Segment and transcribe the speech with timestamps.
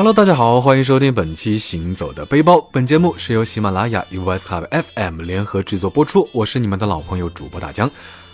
[0.00, 2.54] Hello，大家好，欢迎收听本期《行走的背包》。
[2.72, 6.26] 本节目是由喜马拉雅、US Club FM 联合制作播出。
[6.32, 7.90] 我是你们的老朋友主播大江，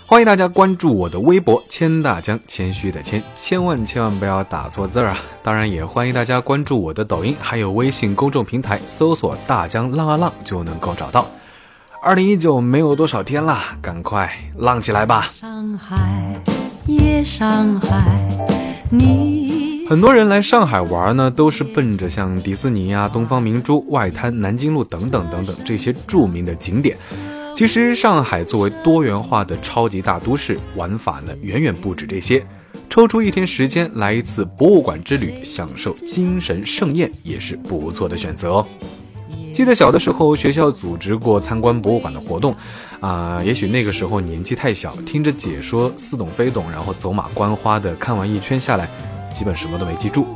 [0.06, 5.18] 欢迎大家关注我的微博“谦大江”，谦虚的谦，千万千万不要打错字儿啊！
[5.42, 11.26] 当然，也欢迎大家关注我的抖音，还有微信公众平台，搜索“大江浪啊浪”就能够找到。
[12.00, 15.32] 二零一九没有多少天了，赶快浪起来吧！
[15.34, 16.40] 上海，
[16.86, 18.24] 夜上海，
[18.88, 19.45] 你
[19.88, 26.98] 很多人来上海玩呢，都是奔着像迪士尼呀、东方明珠、外滩、南京路等等等等这些著名的景点。
[27.54, 32.44] 其实，上海作为多元化的超级大都市，玩法呢远远不止这些。
[32.90, 38.66] 抽出一天时间来一次博物馆之旅，享受精神盛宴，也是不错的选择哦。
[39.52, 42.54] 记得小的时候，学校组织过参观博物馆的活动，
[42.98, 48.88] 啊，也许那个时候年纪太小，听着解说似懂非懂，然后走马观花的看完一圈下来，
[49.36, 50.26] 基本什么都没记住。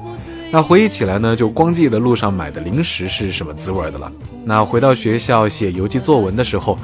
[0.51, 4.12] 那回忆起来呢，就光记得路上买的零食是什么滋味的了。
[4.45, 6.79] 那回到学校写游记作文的时候，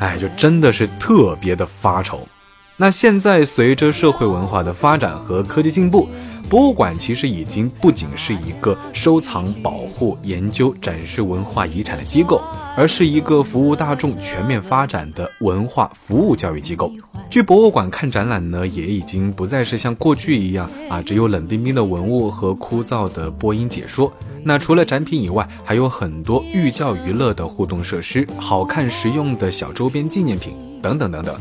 [0.00, 2.26] 哎，就真的是特别的发愁。
[2.76, 6.08] 那现在随着社会文化的发展和科技进步。
[6.46, 12.40] 博物馆其实已经不仅是一个收藏、保护、研究、展示文化遗产的机构，
[12.76, 16.92] 而是一个服务大众、全面发展的文化服务教育机构。
[17.30, 24.12] 去博物馆看展览呢，也已经不再是像过去一样啊，只有冷冰冰的文物和枯燥的播音解说。
[24.42, 31.34] 那除了展品以外，还有很多寓教于乐的互动设施、好看实用的小周边纪念品等等等等。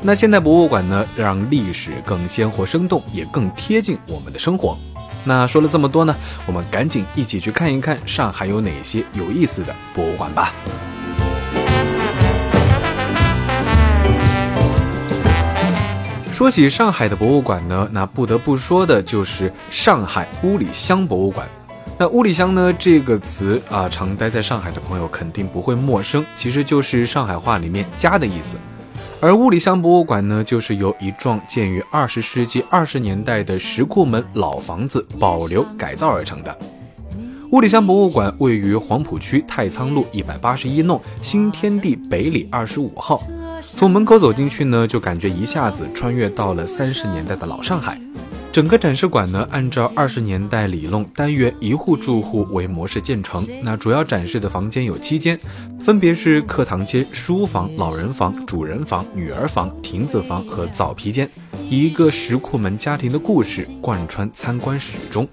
[0.00, 4.78] 那现代博物馆呢，让历史更鲜活生动，也更贴近我们的生活。
[5.24, 6.14] 那说了这么多呢，
[6.46, 10.54] 我们赶紧一起去看一看上海有哪些有意思的博物馆吧。
[16.32, 21.46] 说起上海的博物馆呢，那不得不说的就是上海五里香博物馆。
[21.98, 28.56] 那五里香呢这个词啊，常待在上海的朋友肯定不会陌生，其实就是上海话里面“家”的意思。
[29.20, 36.56] 而物理香博物馆呢，就是由一幢建于二十世纪二十年代的石库门老房子保留改造而成的。
[37.50, 43.20] 物理香博物馆位于黄浦区太仓路一百八十一弄新天地北里二十五号。
[43.60, 48.00] 从门口走进去呢，就感觉一下子穿越到了三十年代的老上海。
[48.50, 53.46] 整个展示馆呢，按照二十年代里弄单元一户住户为模式建成。
[53.62, 55.38] 那主要展示的房间有七间，
[55.78, 61.28] 分别是课堂间、书房、老人房、主人房、女儿房、亭子房和早皮间，
[61.68, 65.28] 一个石库门家庭的故事贯穿参观始终。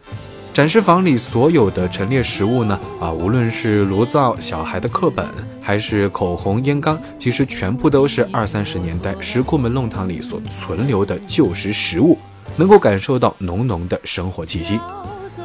[0.54, 5.26] 展示房里所有的陈列实物呢，啊，无论是炉灶、小孩的课本，
[5.62, 12.18] 还是口红、烟缸，其实全部都是二三十年代石库门弄堂里所存留的旧时实物。
[12.56, 14.80] 能够感受到浓浓的生活气息，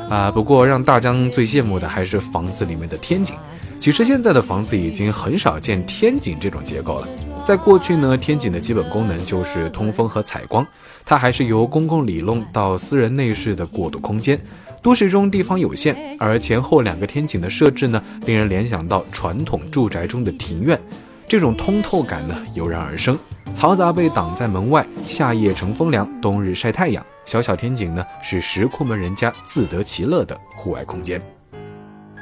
[0.08, 0.30] 啊！
[0.30, 3.36] 不过让大江最羡慕的还是房子里面的天井。
[3.78, 7.08] 其实现在的房子已经很少见天井这种结构了。
[7.46, 10.66] 在过去呢，天井的基本功能就是通风和采光，
[11.04, 14.38] 它还是由公共里弄到私人内室的过渡空间。
[14.82, 20.78] 都市中地方有限，而前后两个天井的设置呢，令人联想到传统住宅中的庭院，
[21.26, 23.18] 这种通透感呢油然而生。
[23.54, 27.04] 嘈杂被挡在门外，夏夜乘风凉，冬日晒太阳。
[27.26, 31.20] 小小天井呢，是石库门人家自得其乐的户外空间。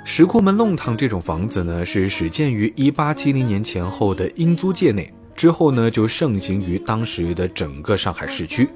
[0.04, 8.68] 石库门弄堂这种房子呢，是始建于一八七零年前后的英租界内，之后呢就盛行于当时的整个上海市区。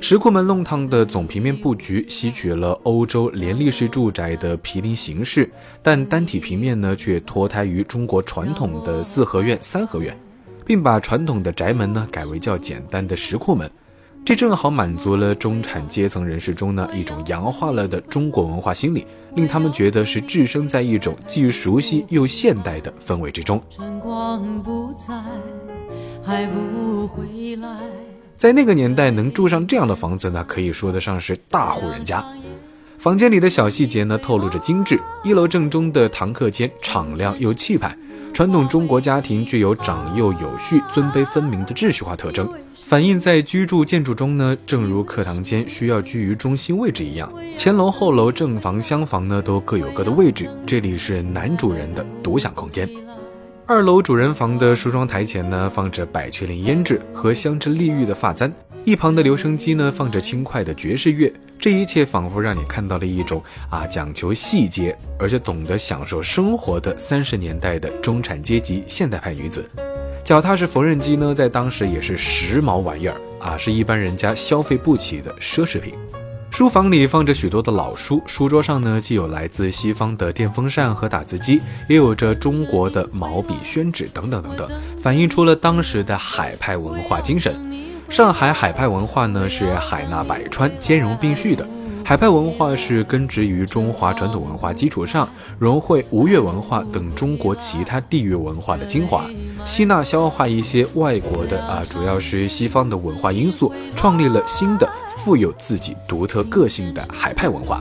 [0.00, 5.48] 石库门弄堂的总平面布局吸取了欧洲连立式住宅的毗邻形式，
[5.82, 10.18] 但单体平面呢却脱胎于中国传统的四合院、三合院。
[10.70, 13.68] 并把传统的宅门呢改为较简单的石库门，
[14.24, 19.04] 这正好满足了中产阶层人士中呢一种洋化了的中国文化心理，
[19.34, 23.60] 令他们觉得是置身在一种既熟悉又现代的氛围之中。
[23.68, 25.12] 晨光不在，
[26.22, 27.68] 还不回来
[28.36, 32.24] 在那个年代能住上这样的房子呢，可以说得上是大户人家。
[32.96, 37.98] 房间里的小细节呢透露着精致，一楼正中的堂客间敞亮又气派。
[38.32, 42.48] 传统中国家庭具有长幼有序、尊卑分明的秩序化特征，
[42.86, 44.56] 反映在居住建筑中呢。
[44.64, 50.48] 正如课堂间需要居于中心位置一样，前楼、后楼、正房、厢房呢都各有各的位置。
[50.66, 52.88] 这里是男主人的独享空间。
[53.70, 58.52] 二楼主人房的梳妆台前呢，放着百雀羚胭脂和香脂丽玉的发簪。
[58.84, 69.64] 一旁的留声机呢，放着轻快的爵士乐，这一切仿佛让你看到了一种啊讲求细节，而且懂得享受生活的三十年代的中产阶级现代派女子。
[70.24, 75.94] 脚踏式缝纫机呢，在当时也是时髦玩意儿啊，是一般人家消费不起的奢侈品。
[76.50, 84.68] 书房里放着许多的老书，书桌上呢既有来自西方的电风扇和打字机，也有着中国的毛笔、宣纸等等等等，
[84.98, 87.54] 反映出了当时的海派文化精神。
[88.10, 91.66] 上海海派文化呢是海纳百川、兼容并蓄的。
[92.10, 95.28] 海派文化是根植于中华传统文化基础上，
[95.60, 99.24] 融汇吴越文化等中国其他地域文化的精华，
[99.64, 107.80] 吸纳消化一些外国的啊，主要是西方的文化因素，创立了新的富有自己独特个性的海派文化。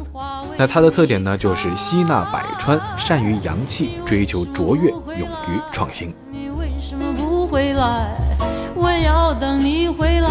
[0.56, 6.14] 那它的特点呢，就是吸纳百川，善于洋气，追求卓越，勇于创新。
[6.30, 8.16] 你为什么不回来？
[8.76, 10.29] 我要等你回来。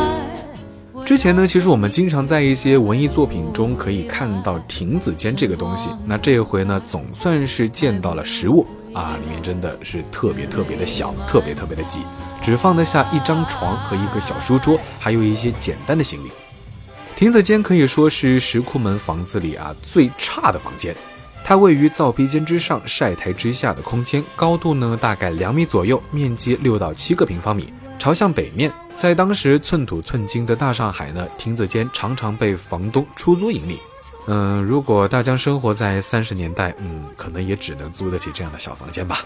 [1.09, 5.89] 之前呢，其实我们经常在一些文艺作品中可以看到亭子间这个东西。
[6.05, 12.01] 那这一回呢，总算是见到了实物啊，里面真的是特别特别的小，特别特别的挤，
[12.43, 16.31] 只放得下一张床和一个小书桌，还有一些简单的行李。
[17.17, 20.95] 亭子间可以说是石库门房子里啊最差的房间，
[21.43, 27.73] 它位于造皮间之上，晒台之下的空间，高度呢大概两米左右，面积六到七个平方米。
[27.99, 33.81] 朝向北面，在当时寸土寸金的大上海呢，亭子间常常被房东出租盈利。
[34.29, 39.19] 嗯，如果大江生活在三十年代，嗯，可能也只能租得起这样的小房间吧。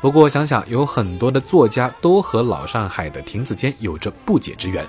[0.00, 4.86] 不过想想，有很多的作家都和老上海的亭子间有着不解之缘。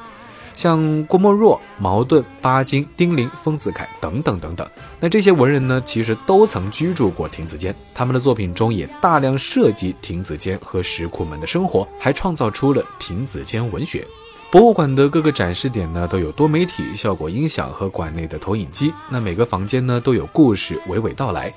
[0.56, 4.68] 像郭沫若、茅盾、巴金、丁玲、丰子恺等等等等，
[5.00, 14.06] 那这些文人呢，其实都曾居住过亭子间，他们的作品中也大量涉及亭子间和石库门的生活，还创造出了亭子间文学。
[14.52, 21.52] 博物馆的各个展示点呢，都有多媒体效果音响和馆内的投影机，那每个房间呢，都有故事娓娓道来。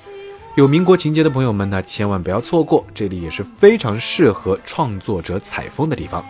[0.55, 6.25] 有民国情节的朋友们呢，千万不要错过，这里也是非常适合创作者采风的地方。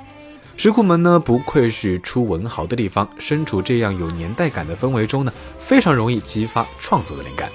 [0.59, 3.07] 石库门呢，不愧是出文豪的地方。
[3.19, 7.51] 身处这样有年代感的氛围中呢，非常容易激发创作的灵感。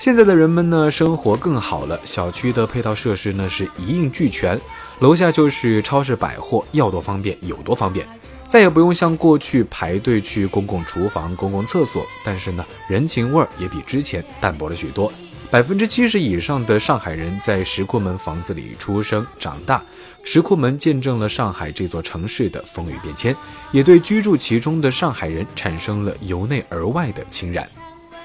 [0.00, 4.60] 现在的人们呢，生活更好了，小区的配套设施呢是一应俱全，
[4.98, 8.04] 楼下就是超市百货，要多方便有多方便，
[8.48, 12.04] 再也不用像过去排队去公共厨房、公共厕所。
[12.24, 15.12] 但是呢，人情味儿也比之前淡薄了许多。
[15.52, 19.84] 百分之七十以上的上海人在石库门房子里出生长大，
[20.24, 23.36] 石库门见证了上海这座城市的风雨变迁，
[23.70, 27.68] 也对居住其中的上海人产生了由内而外的侵染。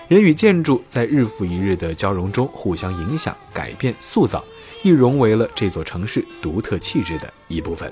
[0.07, 4.41] 人与建筑在日复一日的交融中互相影响、改变、塑造，
[4.81, 7.91] 亦融为了这座城市独特气质的一部分。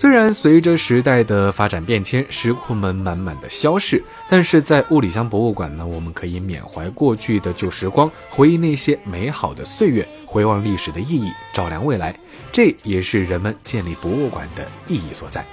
[0.00, 12.16] 虽然随着时代的发展变迁，石库门慢慢的消逝，但是在物理乡博物馆呢，我们可以缅怀过去的旧时光，回忆那些美好的岁月，回望历史的意义，照亮未来。
[12.52, 15.44] 这也是人们建立博物馆的意义所在。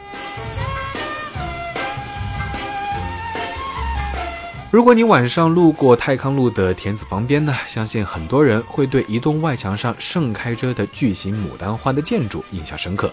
[4.69, 13.11] 如果你晚上路过泰康路的田子坊边呢，相信很多人会对一栋外墙上盛开着的巨型牡丹花的建筑印象深刻。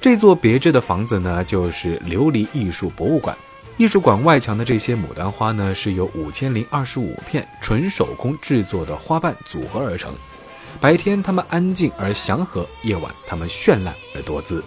[0.00, 3.36] 这座别致的房子呢，就是琉璃艺术博物馆。
[3.76, 10.14] 艺术馆外墙的这些牡丹花呢，是由五千零二十五片纯手工制作的花瓣组合而成。
[10.80, 14.64] 白天它们安静而祥和，夜晚它们绚烂而多姿。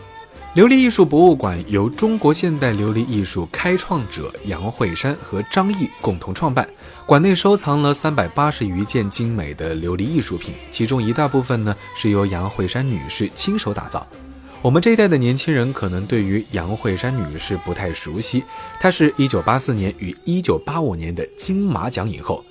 [0.54, 6.68] 琉璃艺术博物馆由中国现代琉璃艺术开创者杨惠山和张毅共同创办，
[7.08, 14.08] 馆内收藏了三百八十余件精美的琉璃艺术品，其中一大部分呢是由杨惠山女士亲手打造。
[14.64, 18.46] 我们这一代的年轻人可能对于杨惠珊女士不太熟悉，
[18.80, 22.42] 她是一九八四年与一九八五年的金马奖影后，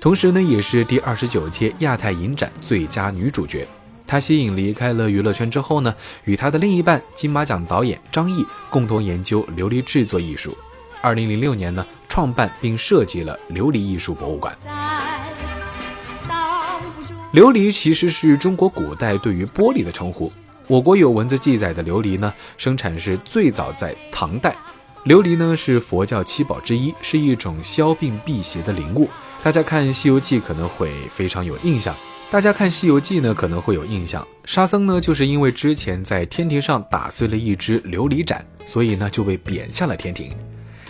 [0.00, 3.68] 同时呢也是第二十九届亚太影展最佳女主角。
[4.06, 5.94] 她吸引离开了娱乐圈之后呢，
[6.24, 10.56] 与她的另一半金马奖导演张译共同研究琉璃制作艺术。
[11.02, 14.56] 二零零六年呢，创办并设计了琉璃艺术博物馆。
[17.34, 20.32] 琉璃其实是中国古代对于玻璃的称呼。
[20.68, 24.54] 我国有文字记载的琉璃呢，生产是最早在唐代。
[25.06, 29.08] 琉璃呢是佛教七宝之一，是一种消病辟邪的灵物。
[29.42, 31.96] 大家看《西游记》可能会非常有印象。
[32.30, 40.36] 大家看《西游记》呢可能会有印象，沙僧呢就是因为之前在天庭上打碎了一只琉璃盏，所以呢就被贬下了天庭。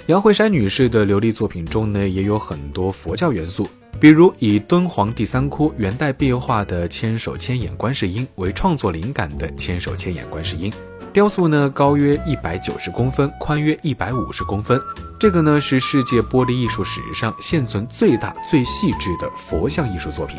[0.06, 3.68] 杨惠珊女士的琉璃作品中呢也有很多佛教元素。
[4.00, 10.72] 比如以敦煌第三窟元代壁画的千手千眼观世音为创作灵感的千手千眼观世音
[11.12, 14.80] 雕塑呢，高约一百九十公分，宽约一百五十公分。
[15.18, 20.38] 这个呢是世界玻璃艺术史上现存最大最细致的佛像艺术作品。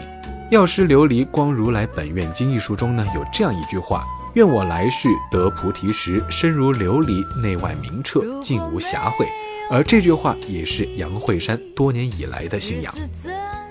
[0.52, 9.26] 药师琉璃光如来本愿经一书中呢有这样一句话：愿我来世得菩提时，身如琉璃，内外明澈，尽无瑕秽。
[9.70, 12.94] 而这句话也是杨慧山多年以来的信仰。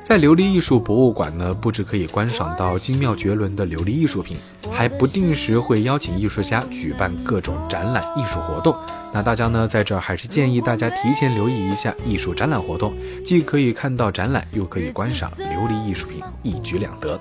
[0.05, 4.39] 在琉璃艺术博物馆呢，不止可以观赏到精妙绝伦的琉璃艺术品，
[4.71, 8.75] 还不定时会邀请艺术家举办各种展览艺术活动。
[9.13, 17.21] 那大家呢，在这儿还是建议大家提前留意一下艺术展览活动，既可以看到展览，又可以观赏琉璃艺术品，一举两得。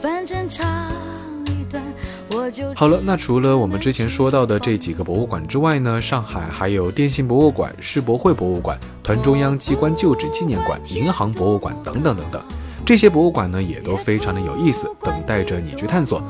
[0.00, 0.64] 反正长
[1.44, 1.82] 一段
[2.74, 12.42] 好了，那除了我们之前说到的这几个博物馆之外呢，上海还有电信博物馆、世博会博物馆、团中央机关旧址纪念馆、银行博物馆等等等等，
[12.84, 16.22] 这些博物馆呢也都非常的有意思，等待着你去探索。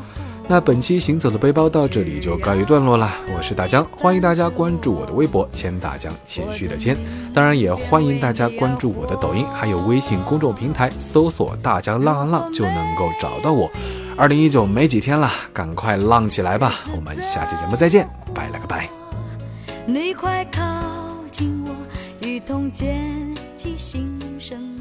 [0.48, 3.08] 那本期行走的背包到这里就告一段落了。
[3.34, 6.96] 我是大江，欢迎大家关注我的微博“谦大江”，谦虚的谦。
[7.32, 13.70] 当然也欢迎大家关注我的抖音，还有微信公众平台，搜索“大江浪啊浪”就能够找到我。
[14.16, 16.74] 二零一九没几天了，赶快浪起来吧！
[16.94, 18.88] 我们下期节目再见，拜了个拜。
[19.86, 20.60] 你快靠
[21.32, 21.74] 近我，
[22.24, 24.71] 一同捡起新生。